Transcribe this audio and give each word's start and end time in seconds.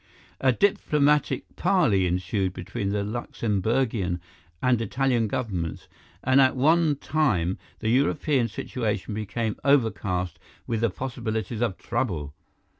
"A 0.39 0.51
diplomatic 0.51 1.45
parley 1.55 2.07
ensued 2.07 2.53
between 2.53 2.89
the 2.89 3.03
Luxemburgian 3.03 4.19
and 4.59 4.81
Italian 4.81 5.27
Governments, 5.27 5.87
and 6.23 6.41
at 6.41 6.55
one 6.55 6.95
time 6.95 7.59
the 7.81 7.89
European 7.89 8.47
situation 8.47 9.13
became 9.13 9.57
overcast 9.63 10.39
with 10.65 10.81
the 10.81 10.89
possibilities 10.89 11.61
of 11.61 11.77
trouble. 11.77 12.33